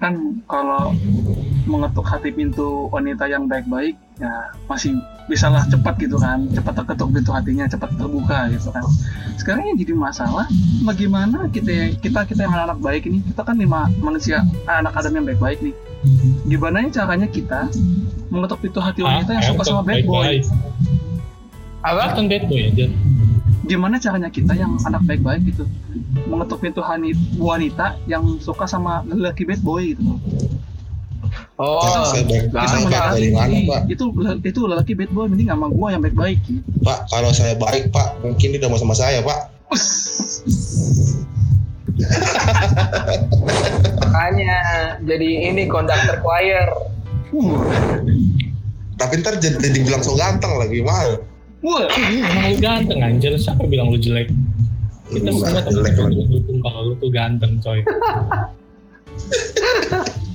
[0.02, 0.92] kan kalau
[1.70, 7.30] mengetuk hati pintu wanita yang baik-baik, ya masih bisalah cepat gitu kan, cepat terketuk pintu
[7.34, 8.82] hatinya, cepat terbuka gitu kan.
[9.34, 10.46] Sekarang yang jadi masalah,
[10.86, 15.26] bagaimana kita kita kita yang anak baik ini, kita kan lima manusia anak Adam yang
[15.26, 15.74] baik-baik nih.
[16.46, 17.66] Gimana ya caranya kita
[18.30, 20.38] mengetuk pintu hati wanita yang suka sama bad boy?
[21.82, 22.14] Apa?
[22.14, 22.86] Kan bad boy aja.
[23.66, 25.66] Gimana caranya kita yang anak baik-baik gitu
[26.26, 26.82] mengetuk pintu
[27.38, 30.02] wanita yang suka sama lelaki bad boy gitu?
[31.56, 31.80] Oh,
[32.12, 33.80] Saya baik, kita saya baik dari mana Pak?
[33.88, 34.04] itu
[34.44, 36.36] itu lelaki bad boy mending sama gua yang baik-baik.
[36.84, 39.56] Pak kalau saya baik Pak mungkin dia udah mau sama saya Pak.
[44.04, 44.52] makanya
[45.08, 46.68] jadi ini konduktor choir.
[47.32, 47.56] Uh,
[49.00, 51.24] Tapi ntar jadi, jadi bilang so ganteng lagi mal.
[51.64, 54.28] wah, Emang lu ganteng anjir, siapa bilang lu jelek?
[55.08, 55.64] Kita semua
[56.28, 57.80] dukung kalau lu tuh ganteng coy.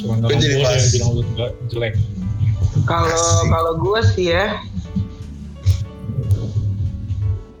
[0.00, 0.74] Cuma orang jadi pas.
[0.74, 1.94] yang bilang lu gak jelek.
[2.88, 4.56] Kalau kalau gue sih ya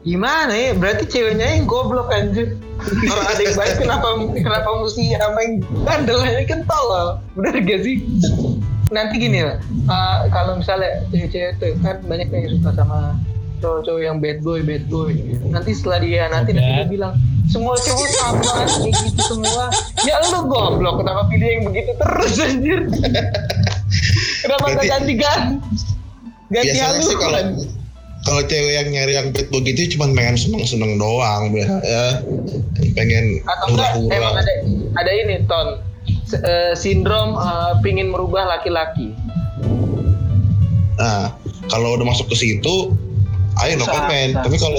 [0.02, 0.74] gimana ya?
[0.74, 2.58] Berarti ceweknya yang goblok anjir.
[2.82, 5.54] Orang ada yang baik kenapa kenapa mesti sama yang
[5.86, 6.18] bandel?
[6.18, 7.08] Aja kan tolol.
[7.38, 8.02] Bener gak sih?
[8.90, 9.62] Nanti gini lah.
[9.88, 13.16] Uh, kalau misalnya cewek-cewek tuh kan banyak yang suka sama
[13.62, 15.14] cowok-cowok yang bad boy bad boy.
[15.48, 17.14] Nanti setelah dia nanti nanti dia bilang
[17.46, 19.70] semua cowok sama kayak gitu semua.
[20.02, 22.80] Ya lu goblok kenapa pilih yang begitu terus anjir?
[24.42, 25.54] Kenapa Berarti- ganti ganti
[26.50, 27.16] ganti sih
[28.22, 31.66] kalau cewek yang nyari yang bad boy gitu cuma pengen seneng-seneng doang ya.
[32.94, 34.42] Pengen atau enggak emang hura-hura.
[34.42, 34.52] ada
[34.98, 35.68] ada ini ton.
[36.02, 39.14] S- eh, sindrom eh, pingin merubah laki-laki.
[40.98, 41.34] Nah,
[41.66, 42.94] kalau udah masuk ke situ,
[43.60, 44.76] ayo no susah, Tapi kalau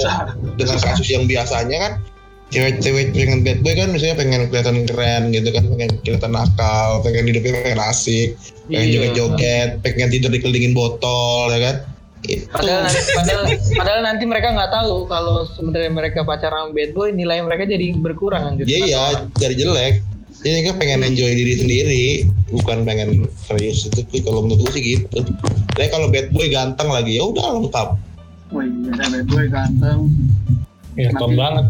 [0.58, 0.90] dengan Susah.
[0.98, 1.94] kasus yang biasanya kan,
[2.50, 7.26] cewek-cewek pengen bad boy kan misalnya pengen kelihatan keren gitu kan, pengen kelihatan nakal, pengen
[7.30, 8.30] hidupnya pengen asik,
[8.70, 8.94] pengen Iya.
[8.94, 11.76] joget-joget, pengen tidur dikelilingin botol, ya kan?
[12.24, 12.48] Itu.
[12.56, 13.44] padahal nanti, padahal,
[13.76, 18.00] padahal nanti mereka nggak tahu kalau sebenarnya mereka pacaran sama bad boy nilai mereka jadi
[18.00, 19.04] berkurang anjir Iya iya,
[19.36, 19.96] dari jelek.
[20.44, 22.06] Ini kan pengen enjoy diri sendiri,
[22.52, 25.24] bukan pengen serius itu kalau menurut gue sih gitu.
[25.72, 27.88] Tapi kalau bad boy ganteng lagi ya udah lengkap.
[28.54, 30.00] Wih, ada bad boy ganteng.
[30.94, 31.66] Ya Nanti- banget.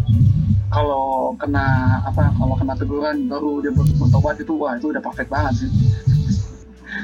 [0.67, 1.05] Kalau
[1.37, 1.65] kena
[2.03, 2.33] apa?
[2.33, 5.69] Kalau kena teguran baru dia ber- bertobat itu wah itu udah perfect banget sih.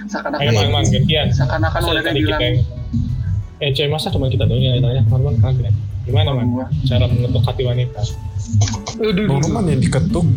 [0.06, 1.28] Seakan-akan Emang emang gantian.
[1.30, 2.58] seakan-akan udah ada bilang kita yang
[3.60, 6.48] Eh coy masa cuma kita doang yang tanya Norman kaget Gimana man?
[6.82, 8.02] Cara mengetuk hati wanita
[9.00, 9.26] Aduh.
[9.32, 10.28] Norman yang diketuk.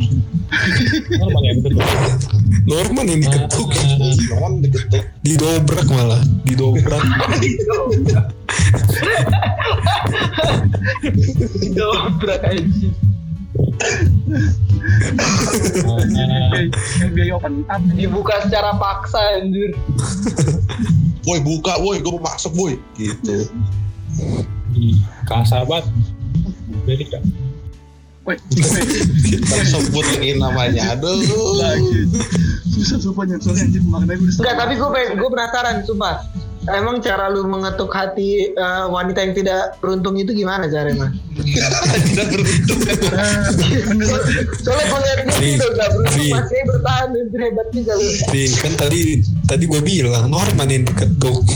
[1.19, 1.83] Norman yang betul
[2.63, 3.69] Norman yang diketuk.
[4.31, 5.05] Norman diketuk.
[5.27, 6.23] Didobrak malah.
[6.47, 7.03] Didobrak.
[11.75, 12.89] Dobrak aja.
[17.03, 19.75] FBI open up Dibuka secara paksa anjir.
[21.23, 22.75] Woi buka woi, gue mau masuk woi.
[22.99, 23.47] Gitu.
[25.27, 25.87] Kasabat.
[26.87, 27.23] Jadi kan.
[28.23, 28.83] Woi, woi,
[29.43, 30.95] Tersebut lagi namanya.
[30.95, 31.19] Aduh.
[31.59, 32.07] lagi.
[32.71, 36.23] Susah sumpah nyensornya anjir makanya gue Enggak, tapi gue gue penasaran sumpah.
[36.71, 41.11] Emang cara lu mengetuk hati eh, wanita yang tidak beruntung itu gimana caranya?
[41.11, 41.19] Mas?
[42.07, 42.79] Tidak beruntung.
[44.63, 48.07] Soalnya gue liat dia gak beruntung masih bertahan anjir hebat juga lu.
[48.31, 49.03] Nih kan tadi
[49.51, 51.43] tadi gue bilang Norman yang diketuk.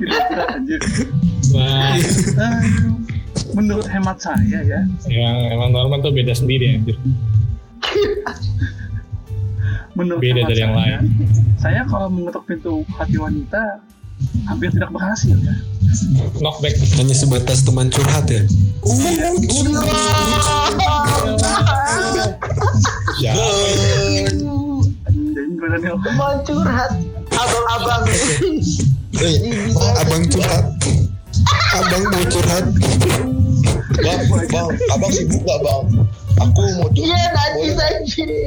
[0.00, 0.80] Gila, anjir.
[1.52, 2.00] Wah.
[3.52, 6.96] Menurut hemat saya ya, yang emang Norman tuh beda sendiri anjir.
[9.96, 10.98] menurut Beda hemat dari yang saya,
[11.56, 13.80] Saya kalau mengetuk pintu hati wanita
[14.48, 15.56] hampir tidak berhasil ya.
[16.40, 16.76] Knockback.
[17.00, 18.42] Hanya sebatas teman curhat ya.
[25.76, 25.96] Daniel.
[26.16, 26.90] Mau curhat
[27.30, 28.02] abang-abang.
[29.16, 29.36] Eh,
[30.00, 30.64] abang curhat.
[31.76, 32.64] Abang mau curhat.
[34.00, 35.84] Bang, bang, abang sibuk gak bang?
[36.40, 37.04] Aku mau tuh.
[37.04, 38.30] Iya najis anjir.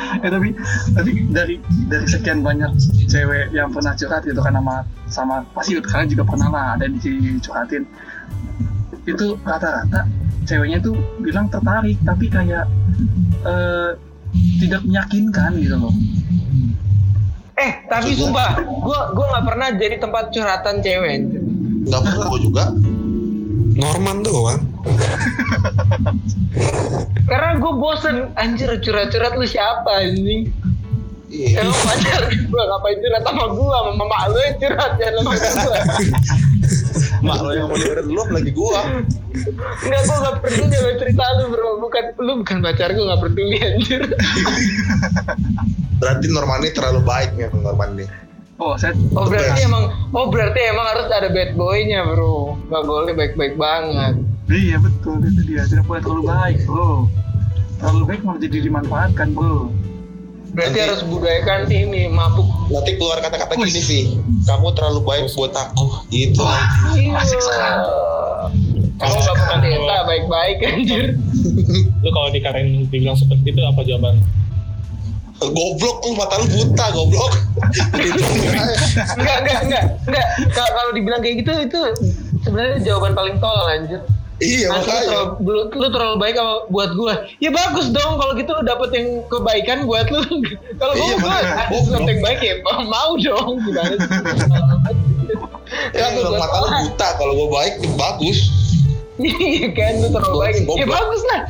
[0.00, 0.48] Eh tapi
[0.96, 1.54] tapi dari
[1.86, 2.72] dari sekian banyak
[3.06, 6.96] cewek yang pernah curhat gitu kan sama sama pasti kalian juga pernah lah ada yang
[6.98, 7.84] dicurhatin
[9.04, 10.08] itu rata-rata
[10.48, 12.64] ceweknya tuh bilang tertarik tapi kayak
[13.44, 13.92] eh,
[14.58, 15.94] tidak meyakinkan gitu loh
[17.60, 21.18] Eh tapi sumpah, gue gue nggak pernah jadi tempat curhatan cewek.
[21.80, 21.92] Anjir.
[21.92, 22.64] Gak pernah gue juga.
[23.70, 24.60] Norman doang.
[27.24, 30.52] Karena gue bosen anjir curhat-curhat lu siapa anjing?
[31.30, 31.62] Iya.
[31.62, 35.78] Emang pacar gue ngapain curhat sama gue sama mama lu yang curhat ya sama gue.
[37.20, 38.80] Mak lo yang mau dengerin lu lagi gua.
[39.86, 43.58] Enggak gue gak peduli sama cerita lu bro bukan lu bukan pacar gue gak peduli
[43.62, 44.02] anjir.
[46.02, 48.08] Berarti Norman ini terlalu baik nih Norman nih.
[48.60, 52.54] Oh saya Oh berarti emang oh berarti emang harus ada bad boy-nya bro.
[52.68, 54.14] Gak boleh baik-baik banget.
[54.50, 57.06] iya betul itu dia tidak boleh terlalu baik bro
[57.78, 59.70] terlalu baik malah jadi dimanfaatkan bro
[60.50, 62.42] Berarti Nanti- harus budayakan ini mabuk.
[62.74, 64.02] Nanti keluar kata-kata gini sih.
[64.42, 66.10] Kamu terlalu baik buat aku.
[66.10, 66.42] Gitu.
[66.42, 67.86] asik sekali.
[68.98, 71.14] Kamu gak desa baik-baik anjir.
[72.02, 74.18] Lu kalau dikatain dibilang seperti itu apa jawaban?
[75.42, 75.72] Goblok
[76.02, 77.32] lu mata lu buta goblok.
[79.16, 80.26] Enggak enggak enggak enggak.
[80.52, 81.80] Kalau dibilang kayak gitu itu
[82.40, 84.00] sebenarnya jawaban paling tolol anjir.
[84.38, 85.04] iya Nanti lu makanya.
[85.06, 87.12] terlalu, lu, lu terlalu baik sama buat gue.
[87.38, 90.20] Ya bagus dong kalau gitu lu dapet yang kebaikan buat lu.
[90.80, 91.52] kalau gue Iya, gue makanya.
[91.58, 92.54] ada sesuatu yang baik ya
[92.88, 94.10] mau dong gimana sih?
[95.92, 97.08] Ya, Kalau lu gua mata lu buta.
[97.14, 98.38] Kalau gua baik bagus.
[99.18, 100.56] Iya kan lu terlalu Gua- baik.
[100.74, 101.40] Ya bagus lah.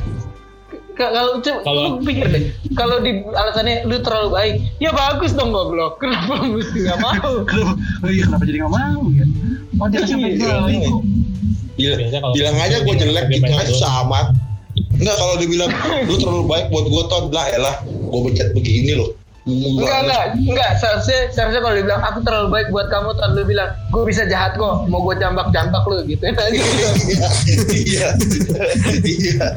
[0.91, 5.31] Ka- Kalau coba Kalau- lu pikir deh, kalau di alasannya lu terlalu baik, ya bagus
[5.31, 5.97] dong goblok.
[5.97, 7.31] Kenapa mesti nggak mau?
[7.49, 9.25] Kenapa, oh iya, kenapa jadi nggak mau ya?
[9.73, 11.01] Oh dia kasih Iya, baik kok.
[11.73, 14.19] Bil- Biasanya kalau- bilang aja gue jelek Dia gitu aja sama.
[14.93, 15.71] Enggak kalau dibilang
[16.05, 19.09] lu terlalu baik buat gue ton lah elah gue becet begini loh.
[19.41, 23.73] Enggak enggak enggak seharusnya seharusnya kalau dibilang aku terlalu baik buat kamu tuh lu bilang
[23.89, 26.37] gue bisa jahat kok mau gue jambak jambak lu gitu Iya,
[27.73, 28.07] iya,
[29.01, 29.47] iya.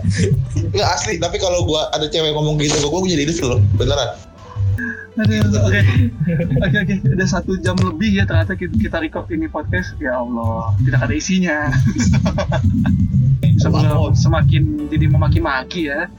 [0.74, 4.18] Nggak asli, tapi kalau gua ada cewek ngomong gitu, gua, gua jadi ilfil loh, beneran.
[5.14, 5.78] Aduh, Oke,
[6.58, 6.94] oke, oke.
[7.14, 9.94] Udah satu jam lebih ya ternyata kita, kita record ini podcast.
[10.02, 11.70] Ya Allah, tidak ada isinya.
[13.62, 16.10] Sebelum semakin jadi memaki-maki ya,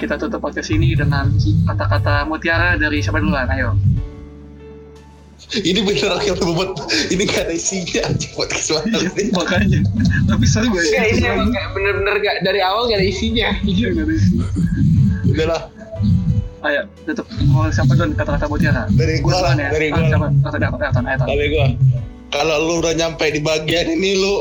[0.00, 1.28] kita tutup podcast ini dengan
[1.68, 3.52] kata-kata mutiara dari siapa duluan?
[3.52, 3.76] Ayo.
[5.54, 6.70] Ini bener akhir buat
[7.08, 9.24] ini gak ada isinya aja buat kesempatan ini.
[9.30, 9.80] Makanya.
[10.24, 11.12] Tapi seru gak Enggak sih?
[11.14, 14.46] ini emang bener-bener gak dari awal gak ada isinya Iya, nggak ada isinya.
[15.28, 15.62] Udah lah,
[16.62, 17.26] Ayo, tutup.
[17.44, 18.86] Mau siapa duluan kata-kata mutiara?
[18.92, 19.68] dari gua lah, ya.
[19.68, 20.06] dari Ah, gua.
[20.08, 20.26] siapa?
[20.40, 21.26] Kata dia, kata Elton, Elton.
[21.26, 21.66] Dari gua.
[22.30, 24.34] Kalau lu udah nyampe di bagian ini lu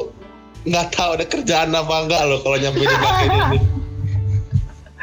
[0.64, 3.58] nggak tahu ada kerjaan apa enggak lo kalau nyampe di bagian ini.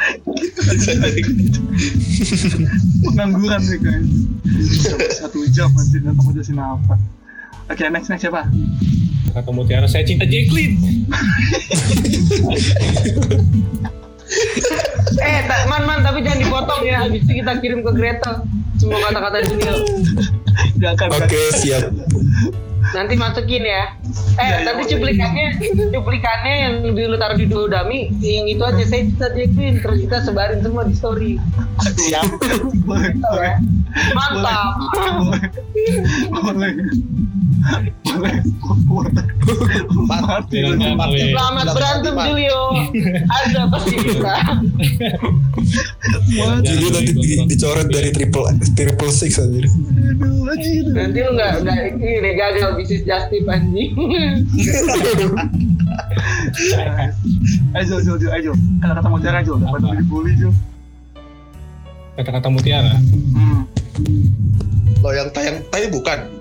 [3.05, 3.79] Pengangguran sih.
[3.79, 6.95] Sampai Satu jam nanti nggak tahu jelasin apa.
[7.69, 8.49] Oke, next next siapa?
[9.37, 10.81] Kata Mutiara, saya cinta Jacqueline.
[15.19, 18.45] eh tak, man man tapi jangan dipotong ya habis itu kita kirim ke Gretel
[18.77, 19.41] semua kata-kata
[20.85, 21.09] akan.
[21.17, 21.91] Oke, siap.
[22.95, 24.91] nanti masukin ya Eh, iya, tapi boleh.
[24.95, 25.47] cuplikannya,
[25.93, 30.61] cuplikannya yang dulu taruh di Dami, yang itu aja saya kita Jacqueline, terus kita sebarin
[30.65, 31.33] semua di story.
[32.09, 32.25] Siap.
[33.45, 33.57] ya?
[34.17, 34.79] Mantap.
[36.33, 36.73] boleh, boleh.
[40.09, 40.59] Mati.
[41.33, 42.61] Selamat berantem Julio.
[43.27, 44.35] Ada pasti kita.
[46.63, 49.67] Julio nanti di- dicoret dari triple triple six anjir.
[50.49, 50.85] Anjir.
[50.95, 53.93] Nanti lu nggak nggak ini gagal bisnis Justif anjing.
[57.75, 58.53] Ayo, Jul, Jul, ayo.
[58.81, 59.59] Kata-kata mutiara, Jul.
[59.61, 59.95] Dapat Apa?
[59.95, 60.53] dibully, Jul.
[62.17, 62.95] Kata-kata mutiara.
[62.97, 63.63] Hmm.
[64.99, 66.38] Lo yang tayang tadi bukan.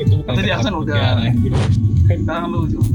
[0.00, 0.96] Itu bukan Tadi kata-kata Aksan udah.
[0.96, 1.22] mutiara.
[2.08, 2.86] Sekarang lu, Jul.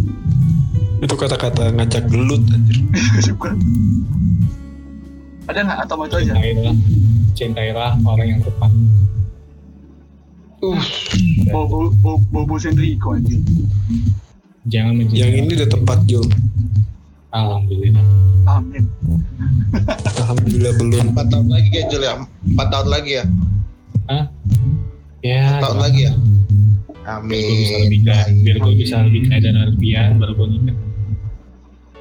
[0.97, 2.77] Itu kata-kata ngajak gelut anjir.
[3.37, 3.53] Bukan.
[5.47, 6.33] Ada nggak atau mau itu aja?
[6.33, 6.75] Cintailah,
[7.37, 8.71] cintailah orang yang tepat.
[10.57, 10.81] Uh,
[11.53, 13.39] Bobo, bobo, bobo sendriko anjir.
[14.67, 15.21] Jangan mencintai.
[15.21, 16.27] Yang ini udah tepat Jul.
[17.31, 18.05] Alhamdulillah.
[18.49, 18.83] Amin.
[20.19, 21.05] Alhamdulillah belum.
[21.13, 22.13] 4 tahun lagi ya Jul ya.
[22.57, 23.25] 4 tahun lagi ya.
[24.09, 24.25] Hah?
[25.21, 25.43] Ya.
[25.55, 25.85] 4 tahun gimana?
[25.87, 26.13] lagi ya.
[27.07, 28.03] Biar gue bisa lebih Amin.
[28.03, 30.77] kaya, biar gue bisa lebih kaya dan Alfian baru gue nikah.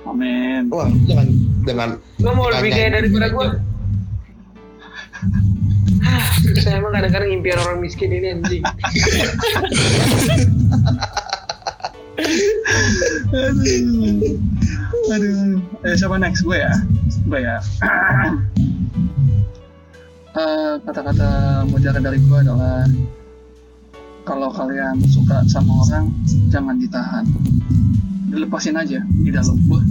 [0.03, 0.63] Amin.
[0.67, 1.27] Wah, jangan
[1.63, 1.89] dengan
[2.19, 3.47] lu mau lebih kaya daripada gua?
[6.03, 6.27] Ah,
[6.63, 8.63] Saya emang kadang-kadang impian orang miskin ini anjing.
[13.31, 14.39] Aduh.
[15.07, 15.63] Aduh.
[15.85, 16.43] Eh, siapa next?
[16.43, 16.73] Gue ya?
[17.27, 17.57] Gue ya.
[20.37, 22.85] Eh, Kata-kata mutiara dari gue adalah
[24.27, 26.11] kalau kalian suka sama orang,
[26.49, 27.25] jangan ditahan.
[28.27, 29.55] Dilepasin aja di dalam.
[29.65, 29.85] Wah.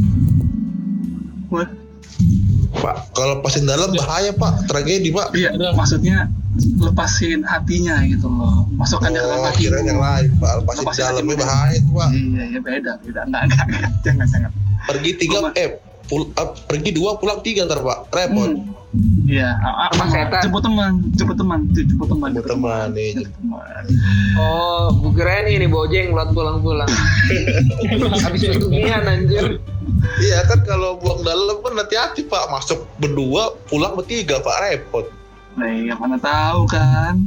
[1.50, 1.68] Wah.
[2.76, 5.32] Pak, kalau pasin dalam bahaya Pak, tragedi Pak.
[5.32, 6.28] Iya, maksudnya
[6.78, 8.68] lepasin hatinya gitu loh.
[8.76, 9.64] Masukkan ke dalam Oh, hati.
[9.64, 12.10] kira yang lain Pak, lepasin Lepasin dalamnya bahaya tuh Pak.
[12.12, 13.22] Iya, iya beda, beda.
[13.24, 13.92] Enggak, enggak, enggak.
[14.04, 14.52] Jangan, jangan.
[14.86, 15.70] Pergi tiga, Gua- eh,
[16.06, 18.50] pul- eh, pergi dua, pulang tiga ntar Pak, repot.
[18.52, 18.62] Hmm.
[19.26, 20.42] Iya, a- a- Sama setan.
[20.44, 23.12] jemput teman, jemput teman, jemput teman, Jemput teman, nih.
[23.18, 23.84] Teman.
[24.38, 26.86] Oh, gua kirain ini bojeng buat pulang-pulang.
[28.26, 29.58] Habis pesugihan anjir.
[30.22, 35.10] Iya kan kalau buang dalam kan hati-hati Pak, masuk berdua, pulang bertiga Pak, repot.
[35.56, 37.18] Nah, iya mana tahu kan.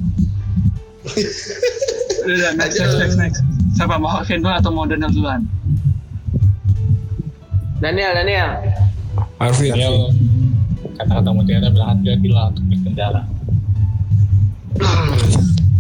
[2.21, 3.41] Udah, next, next, next, next.
[3.73, 5.43] Siapa mau Alvin dulu atau mau Daniel duluan?
[7.79, 8.51] Daniel, Daniel.
[9.39, 9.89] Arvin, Ya,
[10.99, 13.23] kata-kata mutiara berhati-hati lah untuk berkendara.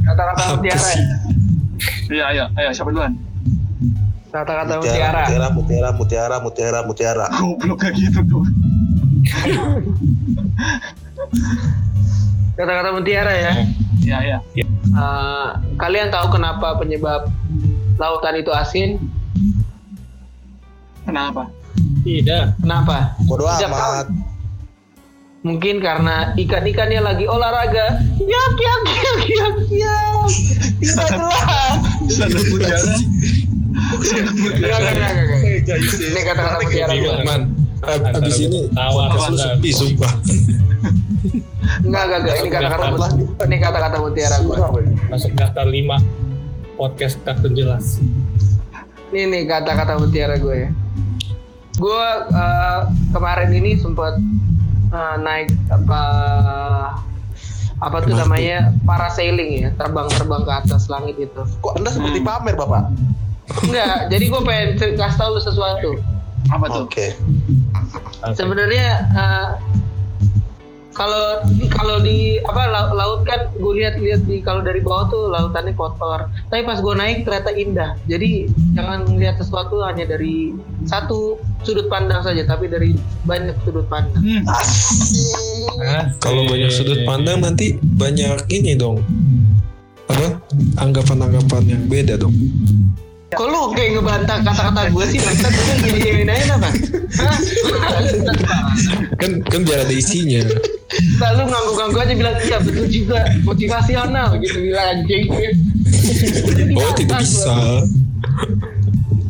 [0.07, 1.04] Kata-kata mutiara ya.
[2.09, 3.12] Iya, ayo, ayo, siapa duluan?
[4.28, 5.48] Kata-kata Mutiara, mutiara.
[5.52, 7.26] mutiara, mutiara, mutiara, mutiara.
[7.33, 8.44] Goblok kayak gitu tuh.
[12.57, 13.52] Kata-kata mutiara ya.
[14.04, 14.38] Iya, iya.
[14.64, 17.28] Eh, kalian tahu kenapa penyebab
[18.00, 18.96] lautan itu asin?
[21.04, 21.48] Kenapa?
[22.04, 22.61] Tidak.
[22.61, 23.16] Kenapa?
[23.24, 24.07] Bodo Tidak amat.
[25.46, 28.03] Mungkin karena ikan-ikannya lagi olahraga.
[28.18, 30.27] Yak yak yak yak yak.
[30.83, 31.42] Tidak jelas.
[32.11, 32.94] Sana mutiara.
[35.94, 37.14] Ini kata-kata mutiara gue.
[37.22, 37.42] Man,
[37.87, 40.12] ab- abis ini Tawa, podcast lu sepi sumpah.
[41.87, 42.37] Enggak, enggak, enggak.
[42.42, 43.46] Ini kata-kata mutiara.
[43.46, 44.57] Ini kata-kata mutiara gue.
[45.07, 46.03] Masuk daftar 5
[46.74, 48.03] podcast tak terjelas.
[49.14, 50.70] Ini nih kata-kata mutiara gue ya.
[51.79, 52.81] Gue eh,
[53.14, 54.18] kemarin ini sempat
[54.92, 56.01] eh, naik apa
[57.79, 58.20] apa tuh MRT.
[58.27, 61.42] namanya parasailing ya, terbang-terbang ke atas langit itu.
[61.62, 62.90] Kok Anda seperti pamer Bapak?
[63.64, 65.90] Enggak, jadi gue pengen kasih tahu lu sesuatu.
[66.51, 66.83] Apa tuh?
[66.90, 67.14] Oke.
[68.35, 69.48] Sebenarnya eh,
[70.98, 75.70] kalau kalau di apa lau- laut kan gue lihat-lihat di kalau dari bawah tuh lautannya
[75.78, 76.26] kotor.
[76.50, 77.90] Tapi pas gue naik ternyata indah.
[78.11, 80.58] Jadi jangan lihat sesuatu hanya dari
[80.90, 84.18] satu sudut pandang saja, tapi dari banyak sudut pandang.
[84.26, 84.42] Hmm.
[86.18, 88.98] Kalau banyak sudut pandang nanti banyak ini dong.
[90.11, 90.42] Apa?
[90.82, 92.34] Anggapan-anggapan yang beda dong.
[93.28, 95.20] Kok lu kayak ngebantah kata-kata gue sih?
[95.20, 96.70] Maksudnya gue gini gini nanya apa?
[97.20, 97.38] Hah?
[99.20, 100.40] Kan kan biar ada isinya.
[101.20, 105.28] Lalu ngangguk-ngangguk aja bilang iya betul juga motivasional gitu bilang anjing.
[106.72, 107.84] Oh tidak bisa.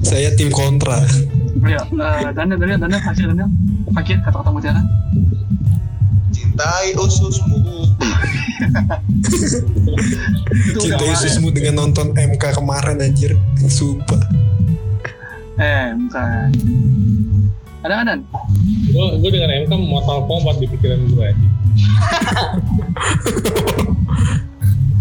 [0.06, 1.02] Saya tim kontra.
[1.58, 1.82] Eh,
[2.38, 3.50] Daniel, Daniel, Daniel, Fakir, Daniel.
[3.90, 4.82] Fakir, kata-kata mutiara.
[6.30, 7.82] Cintai ususmu.
[10.82, 13.36] Cinta Yesusmu dengan nonton MK kemarin anjir.
[13.66, 14.22] Sumpah.
[15.58, 16.52] Eh, bukan.
[17.82, 18.22] Ada Dan?
[18.90, 21.38] Gue gue dengan MK Mortal Kombat di pikiran gue aja.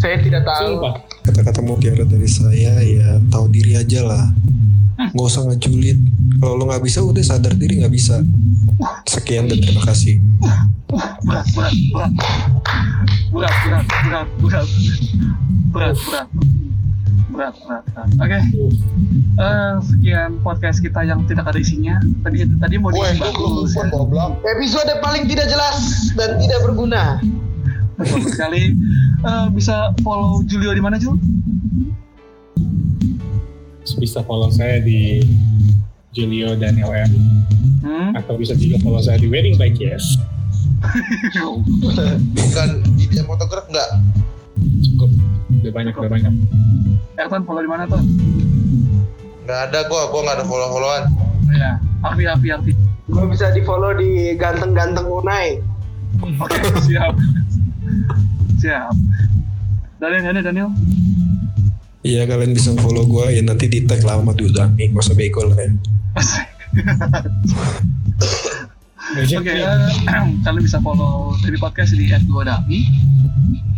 [0.01, 0.77] Saya tidak tahu.
[0.77, 0.93] Sumpah.
[1.27, 4.31] kata-kata mutiara dari saya ya tahu diri aja lah.
[5.11, 5.99] Nggak usah ngejulit.
[6.39, 8.23] Kalau lo nggak bisa udah sadar diri nggak bisa.
[9.03, 10.23] Sekian dan terima kasih.
[11.23, 12.11] Berat berat berat
[13.31, 14.67] berat berat berat berat
[15.71, 16.27] berat berat
[17.31, 18.39] berat berat oke
[19.37, 24.33] Eh, sekian podcast kita yang tidak ada isinya tadi tadi mau dibagus gue ya.
[24.57, 27.21] Episode paling tidak jelas dan tidak berguna.
[28.01, 28.73] Betul sekali
[29.21, 31.21] Eh, bisa follow Julio di mana Jul
[33.97, 35.25] bisa follow saya di
[36.13, 37.11] Julio Daniel M
[37.81, 38.09] hmm?
[38.13, 40.21] atau bisa juga follow saya di Wedding by Yes
[42.33, 42.67] Bukan
[42.97, 43.89] dia fotograf nggak?
[44.57, 45.09] cukup.
[45.57, 46.33] Udah banyak udah banyak.
[47.15, 47.99] Ertan follow di mana tuh
[49.43, 51.03] Nggak ada gua, gua nggak ada follow followan.
[51.49, 51.71] ya
[52.03, 52.71] Arfi Arfi Arfi
[53.07, 55.57] Gue bisa di follow di ganteng-ganteng Unai.
[56.19, 57.13] oke siap.
[58.57, 58.91] Siap.
[59.97, 60.69] Daniel Daniel Daniel?
[62.01, 65.41] Iya kalian bisa follow gue ya nanti di tag lah sama Dudami Gak usah bego
[65.47, 65.69] lah ya.
[69.17, 69.53] Oke,
[70.45, 72.85] kalian bisa follow dari podcast di @duodami.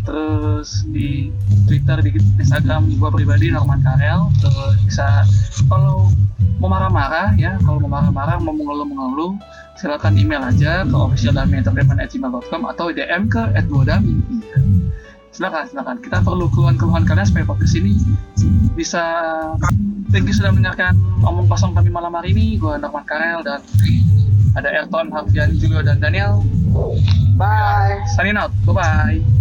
[0.03, 1.31] Terus di
[1.63, 2.11] Twitter, di
[2.41, 4.27] Instagram gua pribadi Norman Karel.
[4.43, 5.23] Terus bisa
[5.71, 6.11] kalau
[6.59, 9.39] mau marah-marah ya, kalau mau marah-marah, mau mengeluh-mengeluh,
[9.79, 14.19] silakan email aja ke officialdami@gmail.com atau DM ke @duodami.
[14.43, 14.59] Iya.
[15.31, 15.95] Silakan, silakan.
[16.03, 17.95] Kita perlu keluhan-keluhan kalian supaya podcast ini
[18.75, 19.03] bisa
[20.09, 22.57] Thank you sudah mendengarkan omong kosong kami malam hari ini.
[22.57, 23.61] Gua Norman Karel dan
[24.57, 26.41] ada Ayrton, Harfian, Julio, dan Daniel.
[27.37, 28.01] Bye.
[28.15, 28.51] Signing out.
[28.65, 29.38] Bye-bye.